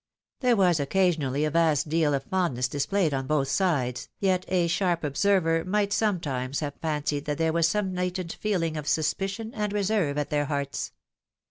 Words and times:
There 0.39 0.55
was 0.55 0.79
occasionally 0.79 1.45
a 1.45 1.51
vast 1.51 1.87
deal 1.87 2.15
of 2.15 2.23
fondness 2.23 2.67
displayed 2.67 3.13
on 3.13 3.27
both 3.27 3.49
sides, 3.49 4.09
yet 4.19 4.45
a 4.47 4.65
sharp 4.65 5.03
observer 5.03 5.63
might 5.63 5.93
sometimes 5.93 6.59
have 6.61 6.73
fancied 6.81 7.25
that 7.25 7.37
there 7.37 7.53
was 7.53 7.67
some 7.67 7.93
latent 7.93 8.33
feeling 8.33 8.77
of 8.77 8.87
suspicion 8.87 9.53
and 9.53 9.71
reserve 9.71 10.17
at 10.17 10.31
their 10.31 10.45
hearts. 10.45 10.91